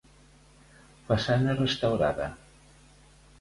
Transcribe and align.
Façana 1.09 1.55
restaurada. 1.59 2.31